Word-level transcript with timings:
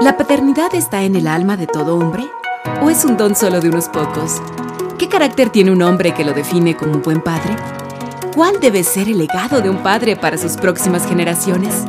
¿La 0.00 0.16
paternidad 0.16 0.74
está 0.74 1.04
en 1.04 1.14
el 1.14 1.28
alma 1.28 1.56
de 1.56 1.68
todo 1.68 1.96
hombre? 1.96 2.24
¿O 2.82 2.90
es 2.90 3.04
un 3.04 3.16
don 3.16 3.36
solo 3.36 3.60
de 3.60 3.68
unos 3.68 3.88
pocos? 3.88 4.42
¿Qué 4.98 5.08
carácter 5.08 5.50
tiene 5.50 5.70
un 5.70 5.80
hombre 5.82 6.12
que 6.12 6.24
lo 6.24 6.32
define 6.32 6.76
como 6.76 6.94
un 6.94 7.02
buen 7.02 7.20
padre? 7.20 7.54
¿Cuál 8.34 8.58
debe 8.58 8.82
ser 8.82 9.08
el 9.08 9.18
legado 9.18 9.60
de 9.60 9.70
un 9.70 9.84
padre 9.84 10.16
para 10.16 10.36
sus 10.36 10.56
próximas 10.56 11.06
generaciones? 11.06 11.84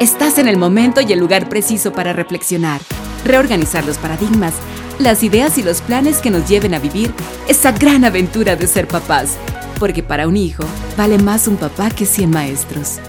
Estás 0.00 0.38
en 0.38 0.48
el 0.48 0.56
momento 0.56 1.02
y 1.02 1.12
el 1.12 1.18
lugar 1.18 1.50
preciso 1.50 1.92
para 1.92 2.14
reflexionar, 2.14 2.80
reorganizar 3.26 3.84
los 3.84 3.98
paradigmas, 3.98 4.54
las 4.98 5.22
ideas 5.22 5.58
y 5.58 5.62
los 5.62 5.82
planes 5.82 6.18
que 6.18 6.30
nos 6.30 6.48
lleven 6.48 6.72
a 6.72 6.78
vivir 6.78 7.12
esa 7.46 7.72
gran 7.72 8.06
aventura 8.06 8.56
de 8.56 8.68
ser 8.68 8.88
papás. 8.88 9.36
Porque 9.78 10.02
para 10.02 10.26
un 10.28 10.38
hijo 10.38 10.64
vale 10.96 11.18
más 11.18 11.46
un 11.46 11.56
papá 11.56 11.90
que 11.90 12.06
100 12.06 12.30
maestros. 12.30 13.00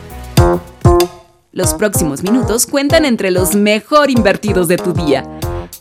Los 1.56 1.74
próximos 1.74 2.22
minutos 2.22 2.66
cuentan 2.66 3.06
entre 3.06 3.32
los 3.32 3.56
mejor 3.56 4.12
invertidos 4.12 4.68
de 4.68 4.76
tu 4.76 4.92
día. 4.92 5.24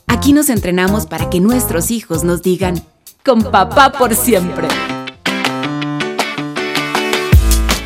Aquí 0.07 0.33
nos 0.33 0.49
entrenamos 0.49 1.07
para 1.07 1.29
que 1.31 1.41
nuestros 1.41 1.91
hijos 1.91 2.23
nos 2.23 2.43
digan, 2.43 2.81
con 3.25 3.43
papá 3.43 3.91
por 3.91 4.15
siempre. 4.15 4.69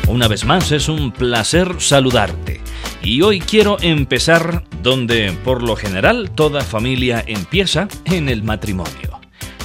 Una 0.07 0.27
vez 0.27 0.45
más 0.45 0.71
es 0.71 0.87
un 0.87 1.11
placer 1.11 1.77
saludarte. 1.79 2.61
Y 3.01 3.23
hoy 3.23 3.39
quiero 3.39 3.77
empezar 3.81 4.65
donde 4.83 5.31
por 5.43 5.63
lo 5.63 5.75
general 5.75 6.29
toda 6.29 6.61
familia 6.61 7.23
empieza 7.25 7.87
en 8.05 8.29
el 8.29 8.43
matrimonio. 8.43 9.19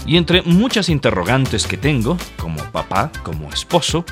Y 0.06 0.16
entre 0.16 0.41
muchas 0.41 0.88
interrogantes 0.88 1.66
que 1.66 1.77
tengo, 1.77 2.16
como 2.38 2.64
papá, 2.72 3.12
como 3.22 3.50
esposo, 3.50 4.06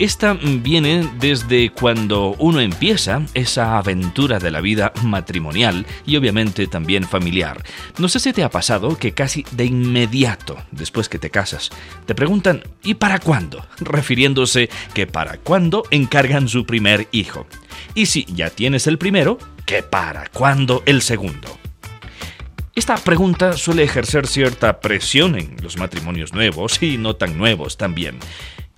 esta 0.00 0.32
viene 0.32 1.06
desde 1.20 1.68
cuando 1.70 2.34
uno 2.38 2.60
empieza 2.60 3.20
esa 3.34 3.76
aventura 3.76 4.38
de 4.38 4.50
la 4.50 4.62
vida 4.62 4.94
matrimonial 5.02 5.84
y 6.06 6.16
obviamente 6.16 6.66
también 6.66 7.04
familiar. 7.04 7.62
No 7.98 8.08
sé 8.08 8.18
si 8.18 8.32
te 8.32 8.42
ha 8.42 8.48
pasado 8.48 8.96
que 8.96 9.12
casi 9.12 9.44
de 9.50 9.66
inmediato, 9.66 10.56
después 10.70 11.10
que 11.10 11.18
te 11.18 11.28
casas, 11.28 11.68
te 12.06 12.14
preguntan 12.14 12.62
¿y 12.82 12.94
para 12.94 13.18
cuándo? 13.18 13.66
refiriéndose 13.78 14.70
que 14.94 15.06
para 15.06 15.36
cuándo 15.36 15.82
encargan 15.90 16.48
su 16.48 16.64
primer 16.64 17.06
hijo. 17.12 17.46
Y 17.94 18.06
si 18.06 18.24
ya 18.24 18.48
tienes 18.48 18.86
el 18.86 18.96
primero, 18.96 19.36
¿qué 19.66 19.82
para 19.82 20.30
cuándo 20.30 20.82
el 20.86 21.02
segundo? 21.02 21.58
Esta 22.74 22.96
pregunta 22.96 23.52
suele 23.52 23.82
ejercer 23.82 24.26
cierta 24.26 24.80
presión 24.80 25.36
en 25.36 25.56
los 25.62 25.76
matrimonios 25.76 26.32
nuevos 26.32 26.82
y 26.82 26.96
no 26.96 27.16
tan 27.16 27.36
nuevos 27.36 27.76
también. 27.76 28.18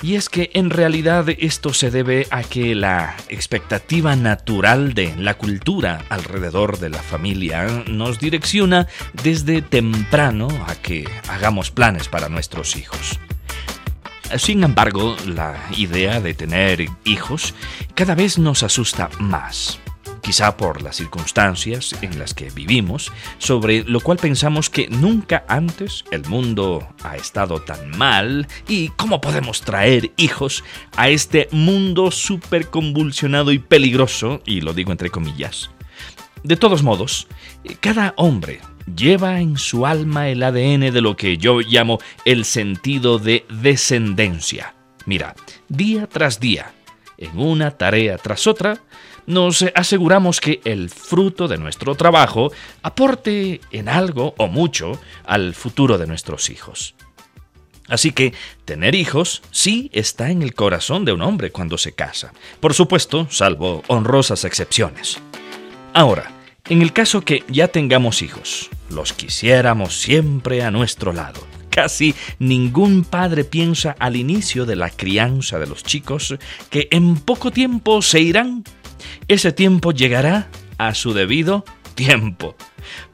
Y 0.03 0.17
es 0.17 0.28
que 0.28 0.50
en 0.55 0.70
realidad 0.70 1.27
esto 1.28 1.72
se 1.72 1.92
debe 1.92 2.27
a 2.33 2.42
que 2.42 2.75
la 2.75 3.17
expectativa 3.28 4.17
natural 4.17 4.95
de 4.95 5.14
la 5.17 5.34
cultura 5.34 6.05
alrededor 6.08 6.81
de 6.81 6.91
la 6.91 7.00
familia 7.00 7.84
nos 7.86 8.19
direcciona 8.19 8.89
desde 9.23 9.62
temprano 9.62 10.48
a 10.67 10.75
que 10.75 11.08
hagamos 11.28 11.70
planes 11.70 12.08
para 12.08 12.28
nuestros 12.28 12.75
hijos. 12.75 13.20
Sin 14.39 14.64
embargo, 14.64 15.17
la 15.25 15.56
idea 15.77 16.20
de 16.20 16.34
tener 16.34 16.86
hijos 17.05 17.55
cada 17.95 18.17
vez 18.17 18.39
nos 18.39 18.64
asusta 18.64 19.08
más 19.20 19.78
quizá 20.23 20.56
por 20.56 20.83
las 20.83 20.97
circunstancias 20.97 21.95
en 22.01 22.19
las 22.19 22.33
que 22.33 22.51
vivimos, 22.51 23.12
sobre 23.39 23.84
lo 23.84 24.01
cual 24.01 24.19
pensamos 24.19 24.70
que 24.70 24.89
nunca 24.89 25.45
antes 25.48 26.05
el 26.11 26.25
mundo 26.27 26.89
ha 27.03 27.17
estado 27.17 27.61
tan 27.61 27.91
mal 27.98 28.47
y 28.69 28.89
cómo 28.91 29.20
podemos 29.20 29.61
traer 29.61 30.12
hijos 30.17 30.64
a 30.97 31.11
este 31.11 31.48
mundo 31.51 32.11
súper 32.11 32.70
convulsionado 32.70 33.53
y 33.53 33.59
peligroso, 33.59 34.41
y 34.47 34.61
lo 34.61 34.73
digo 34.73 34.92
entre 34.92 35.11
comillas. 35.11 35.70
De 36.45 36.57
todos 36.57 36.83
modos, 36.83 37.29
cada 37.81 38.14
hombre 38.17 38.61
lleva 38.97 39.41
en 39.41 39.59
su 39.59 39.86
alma 39.86 40.29
el 40.29 40.42
ADN 40.42 40.92
de 40.92 41.01
lo 41.01 41.17
que 41.17 41.39
yo 41.39 41.61
llamo 41.61 41.98
el 42.25 42.45
sentido 42.45 43.19
de 43.19 43.46
descendencia. 43.48 44.75
Mira, 45.07 45.35
día 45.69 46.07
tras 46.08 46.41
día, 46.41 46.73
en 47.22 47.38
una 47.38 47.72
tarea 47.72 48.18
tras 48.18 48.46
otra, 48.46 48.80
nos 49.27 49.64
aseguramos 49.74 50.40
que 50.40 50.60
el 50.64 50.90
fruto 50.90 51.48
de 51.48 51.58
nuestro 51.58 51.94
trabajo 51.94 52.52
aporte 52.83 53.60
en 53.70 53.88
algo 53.88 54.34
o 54.36 54.48
mucho 54.48 55.00
al 55.24 55.55
futuro 55.55 55.98
de 55.98 56.06
nuestros 56.06 56.50
hijos. 56.50 56.94
Así 57.88 58.12
que 58.12 58.33
tener 58.64 58.94
hijos 58.94 59.42
sí 59.50 59.90
está 59.92 60.30
en 60.30 60.42
el 60.42 60.55
corazón 60.55 61.05
de 61.05 61.12
un 61.12 61.22
hombre 61.22 61.50
cuando 61.50 61.78
se 61.78 61.92
casa, 61.92 62.33
por 62.60 62.74
supuesto, 62.74 63.27
salvo 63.30 63.83
honrosas 63.89 64.44
excepciones. 64.44 65.18
Ahora, 65.92 66.33
en 66.68 66.80
el 66.80 66.92
caso 66.92 67.22
que 67.22 67.44
ya 67.48 67.68
tengamos 67.68 68.22
hijos, 68.22 68.70
los 68.89 69.12
quisiéramos 69.12 70.00
siempre 70.00 70.62
a 70.62 70.70
nuestro 70.70 71.12
lado. 71.12 71.40
Casi 71.72 72.14
ningún 72.38 73.02
padre 73.02 73.44
piensa 73.44 73.96
al 73.98 74.14
inicio 74.14 74.66
de 74.66 74.77
la 74.77 74.90
crianza 74.90 75.58
de 75.58 75.66
los 75.66 75.83
chicos 75.83 76.36
que 76.70 76.86
en 76.90 77.16
poco 77.16 77.50
tiempo 77.50 78.02
se 78.02 78.20
irán 78.20 78.62
ese 79.28 79.52
tiempo 79.52 79.92
llegará 79.92 80.48
a 80.78 80.94
su 80.94 81.12
debido 81.12 81.64
tiempo. 81.94 82.56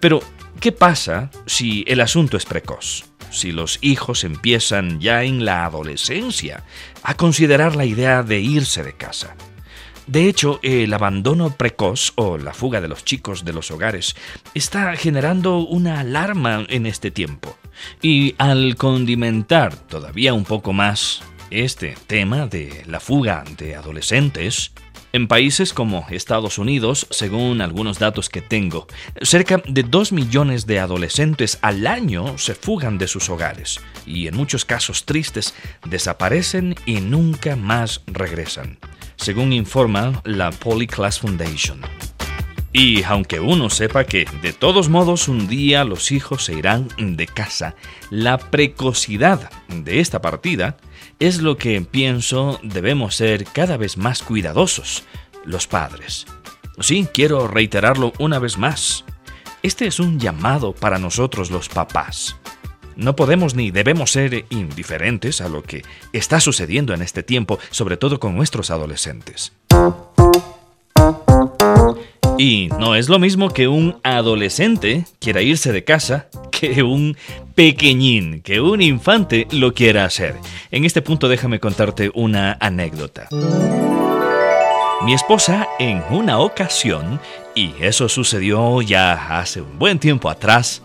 Pero, 0.00 0.20
¿qué 0.60 0.72
pasa 0.72 1.30
si 1.46 1.84
el 1.86 2.00
asunto 2.00 2.36
es 2.36 2.44
precoz? 2.44 3.04
Si 3.30 3.52
los 3.52 3.78
hijos 3.82 4.24
empiezan 4.24 5.00
ya 5.00 5.22
en 5.24 5.44
la 5.44 5.64
adolescencia 5.64 6.64
a 7.02 7.14
considerar 7.14 7.76
la 7.76 7.84
idea 7.84 8.22
de 8.22 8.40
irse 8.40 8.82
de 8.82 8.94
casa. 8.94 9.36
De 10.08 10.26
hecho, 10.26 10.58
el 10.62 10.94
abandono 10.94 11.50
precoz 11.50 12.14
o 12.16 12.38
la 12.38 12.54
fuga 12.54 12.80
de 12.80 12.88
los 12.88 13.04
chicos 13.04 13.44
de 13.44 13.52
los 13.52 13.70
hogares 13.70 14.16
está 14.54 14.96
generando 14.96 15.58
una 15.58 16.00
alarma 16.00 16.64
en 16.70 16.86
este 16.86 17.10
tiempo. 17.10 17.58
Y 18.00 18.34
al 18.38 18.76
condimentar 18.76 19.76
todavía 19.76 20.32
un 20.32 20.44
poco 20.44 20.72
más 20.72 21.20
este 21.50 21.94
tema 22.06 22.46
de 22.46 22.84
la 22.86 23.00
fuga 23.00 23.44
de 23.58 23.76
adolescentes, 23.76 24.72
en 25.12 25.28
países 25.28 25.74
como 25.74 26.06
Estados 26.08 26.56
Unidos, 26.56 27.06
según 27.10 27.60
algunos 27.60 27.98
datos 27.98 28.30
que 28.30 28.40
tengo, 28.40 28.86
cerca 29.20 29.62
de 29.66 29.82
2 29.82 30.12
millones 30.12 30.66
de 30.66 30.80
adolescentes 30.80 31.58
al 31.60 31.86
año 31.86 32.38
se 32.38 32.54
fugan 32.54 32.96
de 32.96 33.08
sus 33.08 33.28
hogares 33.28 33.80
y 34.06 34.26
en 34.26 34.36
muchos 34.36 34.64
casos 34.64 35.04
tristes 35.04 35.54
desaparecen 35.84 36.76
y 36.86 37.00
nunca 37.00 37.56
más 37.56 38.02
regresan, 38.06 38.78
según 39.18 39.52
informa 39.52 40.22
la 40.24 40.50
Polyclass 40.50 41.20
Foundation. 41.20 41.80
Y 42.72 43.02
aunque 43.02 43.40
uno 43.40 43.70
sepa 43.70 44.04
que 44.04 44.26
de 44.42 44.52
todos 44.52 44.88
modos 44.88 45.28
un 45.28 45.48
día 45.48 45.84
los 45.84 46.12
hijos 46.12 46.44
se 46.44 46.54
irán 46.54 46.88
de 46.98 47.26
casa, 47.26 47.74
la 48.10 48.38
precocidad 48.38 49.50
de 49.68 50.00
esta 50.00 50.20
partida 50.20 50.76
es 51.18 51.42
lo 51.42 51.56
que 51.56 51.80
pienso 51.80 52.60
debemos 52.62 53.16
ser 53.16 53.44
cada 53.44 53.76
vez 53.76 53.96
más 53.96 54.22
cuidadosos, 54.22 55.04
los 55.44 55.66
padres. 55.66 56.26
Sí, 56.80 57.08
quiero 57.12 57.48
reiterarlo 57.48 58.12
una 58.18 58.38
vez 58.38 58.58
más. 58.58 59.04
Este 59.62 59.86
es 59.86 59.98
un 59.98 60.20
llamado 60.20 60.72
para 60.72 60.98
nosotros 60.98 61.50
los 61.50 61.68
papás. 61.68 62.36
No 62.98 63.14
podemos 63.14 63.54
ni 63.54 63.70
debemos 63.70 64.10
ser 64.10 64.44
indiferentes 64.50 65.40
a 65.40 65.48
lo 65.48 65.62
que 65.62 65.84
está 66.12 66.40
sucediendo 66.40 66.92
en 66.92 67.00
este 67.00 67.22
tiempo, 67.22 67.60
sobre 67.70 67.96
todo 67.96 68.18
con 68.18 68.34
nuestros 68.34 68.72
adolescentes. 68.72 69.52
Y 72.38 72.68
no 72.76 72.96
es 72.96 73.08
lo 73.08 73.20
mismo 73.20 73.50
que 73.50 73.68
un 73.68 74.00
adolescente 74.02 75.04
quiera 75.20 75.42
irse 75.42 75.70
de 75.70 75.84
casa 75.84 76.26
que 76.50 76.82
un 76.82 77.16
pequeñín, 77.54 78.42
que 78.42 78.60
un 78.60 78.82
infante 78.82 79.46
lo 79.52 79.74
quiera 79.74 80.04
hacer. 80.04 80.34
En 80.72 80.84
este 80.84 81.00
punto 81.00 81.28
déjame 81.28 81.60
contarte 81.60 82.10
una 82.14 82.58
anécdota. 82.60 83.28
Mi 85.04 85.14
esposa 85.14 85.68
en 85.78 86.02
una 86.10 86.40
ocasión, 86.40 87.20
y 87.54 87.74
eso 87.80 88.08
sucedió 88.08 88.82
ya 88.82 89.38
hace 89.38 89.60
un 89.60 89.78
buen 89.78 90.00
tiempo 90.00 90.28
atrás, 90.28 90.82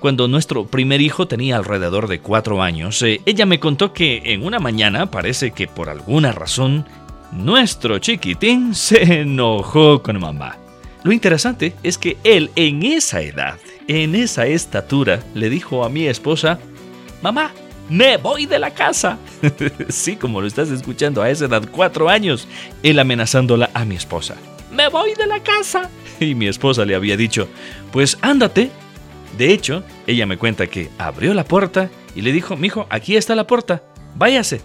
cuando 0.00 0.26
nuestro 0.26 0.66
primer 0.66 1.00
hijo 1.00 1.28
tenía 1.28 1.56
alrededor 1.56 2.08
de 2.08 2.20
cuatro 2.20 2.62
años, 2.62 3.00
eh, 3.02 3.20
ella 3.26 3.46
me 3.46 3.60
contó 3.60 3.92
que 3.92 4.22
en 4.24 4.44
una 4.44 4.58
mañana 4.58 5.10
parece 5.10 5.52
que 5.52 5.68
por 5.68 5.88
alguna 5.88 6.32
razón 6.32 6.86
nuestro 7.32 7.98
chiquitín 7.98 8.74
se 8.74 9.20
enojó 9.20 10.02
con 10.02 10.18
mamá. 10.18 10.56
Lo 11.02 11.12
interesante 11.12 11.74
es 11.82 11.96
que 11.96 12.16
él 12.24 12.50
en 12.56 12.82
esa 12.82 13.22
edad, 13.22 13.58
en 13.88 14.14
esa 14.14 14.46
estatura, 14.46 15.20
le 15.34 15.48
dijo 15.48 15.84
a 15.84 15.88
mi 15.88 16.06
esposa, 16.06 16.58
mamá, 17.22 17.52
me 17.88 18.16
voy 18.18 18.46
de 18.46 18.58
la 18.58 18.72
casa. 18.72 19.18
sí, 19.88 20.16
como 20.16 20.40
lo 20.40 20.46
estás 20.46 20.70
escuchando 20.70 21.22
a 21.22 21.30
esa 21.30 21.46
edad, 21.46 21.68
cuatro 21.70 22.08
años, 22.08 22.46
él 22.82 22.98
amenazándola 22.98 23.70
a 23.74 23.84
mi 23.84 23.96
esposa. 23.96 24.36
Me 24.70 24.88
voy 24.88 25.14
de 25.14 25.26
la 25.26 25.42
casa. 25.42 25.90
Y 26.20 26.34
mi 26.34 26.48
esposa 26.48 26.84
le 26.84 26.94
había 26.94 27.16
dicho, 27.16 27.48
pues 27.92 28.18
ándate. 28.20 28.70
De 29.36 29.52
hecho, 29.52 29.84
ella 30.06 30.26
me 30.26 30.36
cuenta 30.36 30.66
que 30.66 30.90
abrió 30.98 31.34
la 31.34 31.44
puerta 31.44 31.90
y 32.14 32.22
le 32.22 32.32
dijo, 32.32 32.56
mijo, 32.56 32.86
aquí 32.90 33.16
está 33.16 33.34
la 33.34 33.46
puerta, 33.46 33.82
váyase. 34.16 34.62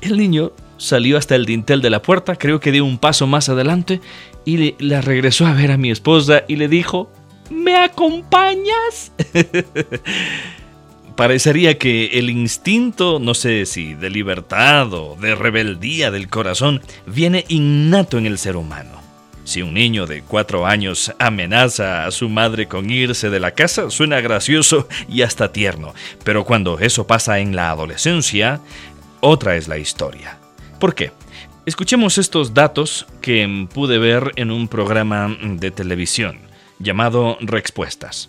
El 0.00 0.16
niño 0.16 0.52
salió 0.76 1.16
hasta 1.16 1.34
el 1.34 1.46
dintel 1.46 1.80
de 1.80 1.90
la 1.90 2.02
puerta, 2.02 2.36
creo 2.36 2.60
que 2.60 2.72
dio 2.72 2.84
un 2.84 2.98
paso 2.98 3.26
más 3.26 3.48
adelante 3.48 4.00
y 4.44 4.74
la 4.82 5.00
regresó 5.00 5.46
a 5.46 5.54
ver 5.54 5.70
a 5.70 5.76
mi 5.76 5.90
esposa 5.90 6.42
y 6.48 6.56
le 6.56 6.68
dijo, 6.68 7.10
¿me 7.50 7.76
acompañas? 7.76 9.12
Parecería 11.16 11.78
que 11.78 12.18
el 12.18 12.30
instinto, 12.30 13.18
no 13.20 13.34
sé 13.34 13.66
si 13.66 13.94
de 13.94 14.10
libertad 14.10 14.92
o 14.94 15.16
de 15.20 15.34
rebeldía 15.34 16.10
del 16.10 16.28
corazón, 16.28 16.80
viene 17.06 17.44
innato 17.48 18.18
en 18.18 18.26
el 18.26 18.38
ser 18.38 18.56
humano. 18.56 19.02
Si 19.44 19.60
un 19.60 19.74
niño 19.74 20.06
de 20.06 20.22
cuatro 20.22 20.66
años 20.66 21.12
amenaza 21.18 22.06
a 22.06 22.10
su 22.12 22.28
madre 22.28 22.68
con 22.68 22.90
irse 22.90 23.28
de 23.28 23.40
la 23.40 23.50
casa, 23.50 23.90
suena 23.90 24.20
gracioso 24.20 24.86
y 25.08 25.22
hasta 25.22 25.52
tierno, 25.52 25.94
pero 26.24 26.44
cuando 26.44 26.78
eso 26.78 27.06
pasa 27.06 27.40
en 27.40 27.56
la 27.56 27.70
adolescencia, 27.70 28.60
otra 29.20 29.56
es 29.56 29.66
la 29.66 29.78
historia. 29.78 30.38
¿Por 30.78 30.94
qué? 30.94 31.12
Escuchemos 31.66 32.18
estos 32.18 32.54
datos 32.54 33.06
que 33.20 33.68
pude 33.72 33.98
ver 33.98 34.32
en 34.36 34.50
un 34.50 34.68
programa 34.68 35.36
de 35.40 35.70
televisión 35.70 36.38
llamado 36.78 37.36
Respuestas. 37.40 38.28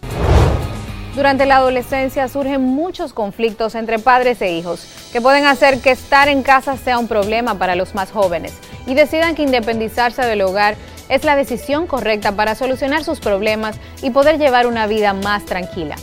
Durante 1.16 1.46
la 1.46 1.58
adolescencia 1.58 2.28
surgen 2.28 2.62
muchos 2.62 3.14
conflictos 3.14 3.76
entre 3.76 4.00
padres 4.00 4.42
e 4.42 4.52
hijos 4.52 4.88
que 5.12 5.22
pueden 5.22 5.46
hacer 5.46 5.80
que 5.80 5.92
estar 5.92 6.28
en 6.28 6.42
casa 6.42 6.76
sea 6.76 6.98
un 6.98 7.08
problema 7.08 7.60
para 7.60 7.76
los 7.76 7.94
más 7.94 8.12
jóvenes 8.12 8.54
y 8.88 8.96
decidan 8.96 9.36
que 9.36 9.44
independizarse 9.44 10.24
del 10.24 10.42
hogar 10.42 10.76
es 11.14 11.24
la 11.24 11.36
decisión 11.36 11.88
correcta 11.88 12.34
para 12.34 12.56
solucionar 12.56 13.04
sus 13.04 13.20
problemas 13.20 13.78
y 14.02 14.10
poder 14.10 14.38
llevar 14.38 14.68
una 14.68 14.88
vida 14.88 15.14
más 15.14 15.46
tranquila. 15.46 15.96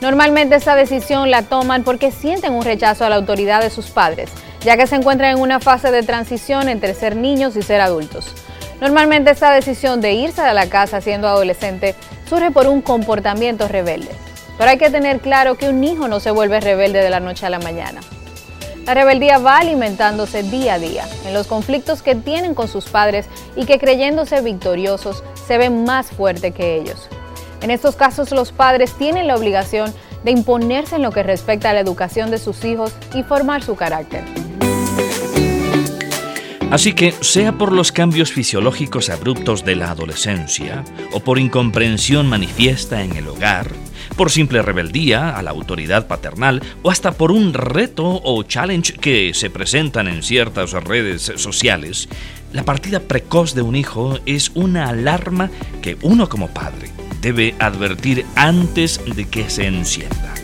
Normalmente 0.00 0.56
esa 0.56 0.74
decisión 0.74 1.30
la 1.30 1.42
toman 1.42 1.84
porque 1.84 2.10
sienten 2.10 2.54
un 2.54 2.64
rechazo 2.64 3.04
a 3.04 3.08
la 3.08 3.16
autoridad 3.16 3.62
de 3.62 3.70
sus 3.70 3.90
padres 3.90 4.30
ya 4.64 4.76
que 4.76 4.86
se 4.86 4.96
encuentran 4.96 5.32
en 5.32 5.40
una 5.40 5.60
fase 5.60 5.90
de 5.90 6.02
transición 6.02 6.68
entre 6.68 6.94
ser 6.94 7.16
niños 7.16 7.56
y 7.56 7.62
ser 7.62 7.80
adultos. 7.80 8.32
Normalmente 8.80 9.30
esta 9.30 9.52
decisión 9.52 10.00
de 10.00 10.12
irse 10.12 10.42
de 10.42 10.54
la 10.54 10.68
casa 10.68 11.00
siendo 11.00 11.28
adolescente 11.28 11.94
surge 12.28 12.50
por 12.50 12.66
un 12.66 12.82
comportamiento 12.82 13.68
rebelde. 13.68 14.10
Pero 14.58 14.70
hay 14.70 14.78
que 14.78 14.90
tener 14.90 15.20
claro 15.20 15.56
que 15.56 15.68
un 15.68 15.82
hijo 15.82 16.08
no 16.08 16.20
se 16.20 16.30
vuelve 16.30 16.60
rebelde 16.60 17.00
de 17.00 17.10
la 17.10 17.20
noche 17.20 17.46
a 17.46 17.50
la 17.50 17.58
mañana. 17.58 18.00
La 18.86 18.94
rebeldía 18.94 19.38
va 19.38 19.58
alimentándose 19.58 20.42
día 20.42 20.74
a 20.74 20.78
día 20.78 21.06
en 21.24 21.34
los 21.34 21.46
conflictos 21.46 22.02
que 22.02 22.16
tienen 22.16 22.54
con 22.54 22.66
sus 22.66 22.86
padres 22.86 23.26
y 23.54 23.64
que 23.64 23.78
creyéndose 23.78 24.40
victoriosos 24.40 25.22
se 25.46 25.56
ven 25.56 25.84
más 25.84 26.10
fuerte 26.10 26.50
que 26.50 26.76
ellos. 26.76 27.08
En 27.60 27.70
estos 27.70 27.94
casos 27.94 28.32
los 28.32 28.50
padres 28.50 28.92
tienen 28.94 29.28
la 29.28 29.36
obligación 29.36 29.94
de 30.24 30.32
imponerse 30.32 30.96
en 30.96 31.02
lo 31.02 31.12
que 31.12 31.22
respecta 31.22 31.70
a 31.70 31.74
la 31.74 31.80
educación 31.80 32.32
de 32.32 32.38
sus 32.38 32.64
hijos 32.64 32.92
y 33.14 33.22
formar 33.22 33.62
su 33.62 33.76
carácter. 33.76 34.24
Así 36.72 36.94
que, 36.94 37.12
sea 37.20 37.52
por 37.52 37.70
los 37.70 37.92
cambios 37.92 38.32
fisiológicos 38.32 39.10
abruptos 39.10 39.62
de 39.62 39.76
la 39.76 39.90
adolescencia, 39.90 40.84
o 41.12 41.20
por 41.20 41.38
incomprensión 41.38 42.26
manifiesta 42.28 43.02
en 43.02 43.14
el 43.14 43.28
hogar, 43.28 43.68
por 44.16 44.30
simple 44.30 44.62
rebeldía 44.62 45.36
a 45.36 45.42
la 45.42 45.50
autoridad 45.50 46.06
paternal, 46.06 46.62
o 46.82 46.90
hasta 46.90 47.12
por 47.12 47.32
un 47.32 47.54
reto 47.54 48.20
o 48.22 48.42
challenge 48.42 48.94
que 48.94 49.32
se 49.34 49.50
presentan 49.50 50.08
en 50.08 50.22
ciertas 50.22 50.72
redes 50.72 51.32
sociales, 51.36 52.08
la 52.52 52.64
partida 52.64 53.00
precoz 53.00 53.54
de 53.54 53.62
un 53.62 53.76
hijo 53.76 54.18
es 54.26 54.50
una 54.54 54.88
alarma 54.88 55.50
que 55.80 55.96
uno 56.02 56.28
como 56.28 56.48
padre 56.48 56.90
debe 57.20 57.54
advertir 57.58 58.26
antes 58.34 59.00
de 59.16 59.26
que 59.26 59.48
se 59.48 59.66
encienda. 59.66 60.41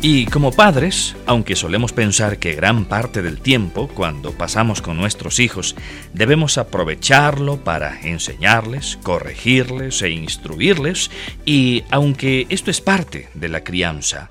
Y 0.00 0.26
como 0.26 0.52
padres, 0.52 1.16
aunque 1.26 1.56
solemos 1.56 1.92
pensar 1.92 2.38
que 2.38 2.54
gran 2.54 2.84
parte 2.84 3.20
del 3.20 3.40
tiempo, 3.40 3.88
cuando 3.88 4.30
pasamos 4.30 4.80
con 4.80 4.96
nuestros 4.96 5.40
hijos, 5.40 5.74
debemos 6.14 6.56
aprovecharlo 6.56 7.64
para 7.64 8.00
enseñarles, 8.02 8.96
corregirles 9.02 10.00
e 10.02 10.10
instruirles, 10.10 11.10
y 11.44 11.82
aunque 11.90 12.46
esto 12.48 12.70
es 12.70 12.80
parte 12.80 13.28
de 13.34 13.48
la 13.48 13.64
crianza, 13.64 14.30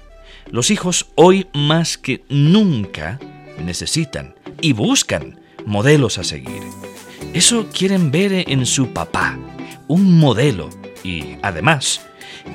los 0.49 0.71
hijos 0.71 1.07
hoy 1.15 1.47
más 1.53 1.97
que 1.97 2.23
nunca 2.29 3.19
necesitan 3.61 4.35
y 4.61 4.71
buscan 4.71 5.37
modelos 5.65 6.17
a 6.17 6.23
seguir. 6.23 6.61
Eso 7.33 7.67
quieren 7.77 8.09
ver 8.09 8.45
en 8.49 8.65
su 8.65 8.93
papá, 8.93 9.37
un 9.89 10.17
modelo, 10.17 10.69
y 11.03 11.35
además, 11.41 12.01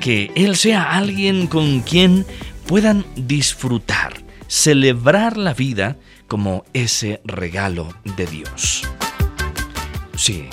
que 0.00 0.31
él 0.35 0.56
sea 0.56 0.93
alguien 0.93 1.47
con 1.47 1.81
quien 1.81 2.25
puedan 2.72 3.04
disfrutar, 3.16 4.24
celebrar 4.46 5.36
la 5.36 5.52
vida 5.52 5.98
como 6.26 6.64
ese 6.72 7.20
regalo 7.22 7.94
de 8.16 8.24
Dios. 8.24 8.88
Sí, 10.16 10.48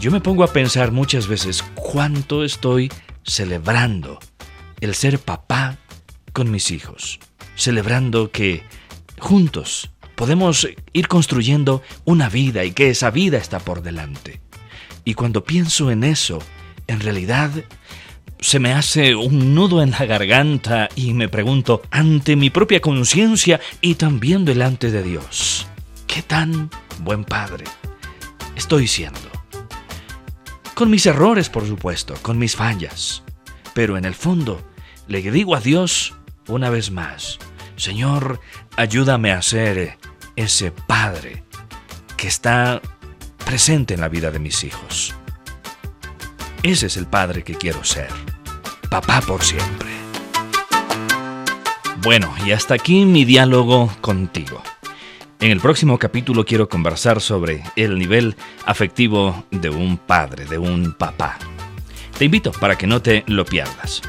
yo 0.00 0.10
me 0.10 0.22
pongo 0.22 0.44
a 0.44 0.52
pensar 0.54 0.92
muchas 0.92 1.28
veces 1.28 1.62
cuánto 1.74 2.42
estoy 2.42 2.90
celebrando 3.22 4.18
el 4.80 4.94
ser 4.94 5.18
papá 5.18 5.76
con 6.32 6.50
mis 6.50 6.70
hijos, 6.70 7.20
celebrando 7.54 8.30
que 8.30 8.62
juntos 9.18 9.90
podemos 10.14 10.66
ir 10.94 11.06
construyendo 11.06 11.82
una 12.06 12.30
vida 12.30 12.64
y 12.64 12.72
que 12.72 12.88
esa 12.88 13.10
vida 13.10 13.36
está 13.36 13.58
por 13.58 13.82
delante. 13.82 14.40
Y 15.04 15.12
cuando 15.12 15.44
pienso 15.44 15.90
en 15.90 16.02
eso, 16.02 16.38
en 16.86 17.00
realidad 17.00 17.50
se 18.40 18.58
me 18.58 18.72
hace 18.72 19.14
un 19.14 19.54
nudo 19.54 19.82
en 19.82 19.90
la 19.90 20.04
garganta 20.04 20.88
y 20.94 21.14
me 21.14 21.28
pregunto, 21.28 21.82
ante 21.90 22.36
mi 22.36 22.50
propia 22.50 22.80
conciencia 22.80 23.60
y 23.80 23.94
también 23.94 24.44
delante 24.44 24.90
de 24.90 25.02
Dios, 25.02 25.66
¿qué 26.06 26.22
tan 26.22 26.70
buen 27.00 27.24
padre 27.24 27.64
estoy 28.54 28.86
siendo? 28.86 29.20
Con 30.74 30.90
mis 30.90 31.06
errores, 31.06 31.48
por 31.48 31.66
supuesto, 31.66 32.14
con 32.22 32.38
mis 32.38 32.54
fallas, 32.54 33.22
pero 33.74 33.96
en 33.96 34.04
el 34.04 34.14
fondo 34.14 34.62
le 35.08 35.22
digo 35.22 35.56
a 35.56 35.60
Dios 35.60 36.14
una 36.48 36.70
vez 36.70 36.90
más, 36.90 37.38
Señor, 37.76 38.40
ayúdame 38.76 39.32
a 39.32 39.42
ser 39.42 39.98
ese 40.36 40.70
padre 40.70 41.44
que 42.16 42.28
está 42.28 42.80
presente 43.44 43.94
en 43.94 44.00
la 44.00 44.08
vida 44.08 44.30
de 44.30 44.38
mis 44.38 44.64
hijos. 44.64 45.14
Ese 46.66 46.86
es 46.86 46.96
el 46.96 47.06
padre 47.06 47.44
que 47.44 47.54
quiero 47.54 47.84
ser. 47.84 48.08
Papá 48.90 49.20
por 49.20 49.44
siempre. 49.44 49.88
Bueno, 52.02 52.34
y 52.44 52.50
hasta 52.50 52.74
aquí 52.74 53.04
mi 53.04 53.24
diálogo 53.24 53.88
contigo. 54.00 54.60
En 55.38 55.52
el 55.52 55.60
próximo 55.60 55.96
capítulo 55.96 56.44
quiero 56.44 56.68
conversar 56.68 57.20
sobre 57.20 57.62
el 57.76 57.96
nivel 57.96 58.34
afectivo 58.64 59.44
de 59.52 59.70
un 59.70 59.96
padre, 59.96 60.46
de 60.46 60.58
un 60.58 60.94
papá. 60.94 61.38
Te 62.18 62.24
invito 62.24 62.50
para 62.50 62.76
que 62.76 62.88
no 62.88 63.00
te 63.00 63.22
lo 63.28 63.44
pierdas. 63.44 64.02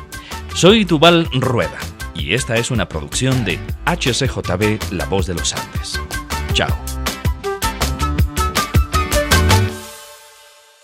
Soy 0.56 0.84
Tubal 0.84 1.30
Rueda 1.34 1.78
y 2.16 2.34
esta 2.34 2.56
es 2.56 2.72
una 2.72 2.90
producción 2.90 3.46
de 3.46 3.60
HCJB 3.86 4.94
La 4.94 5.06
Voz 5.06 5.28
de 5.28 5.36
los 5.36 5.54
Andes. 5.54 6.02
Chao. 6.54 6.87